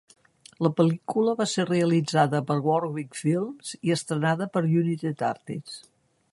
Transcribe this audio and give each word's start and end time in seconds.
La 0.67 0.69
pel·lícula 0.77 1.35
va 1.41 1.47
ser 1.51 1.65
realitzada 1.67 2.41
per 2.49 2.57
Warwick 2.69 3.21
Films 3.21 3.75
i 3.91 3.95
estrenada 3.99 4.51
per 4.57 4.67
United 4.81 5.25
Artists. 5.33 5.81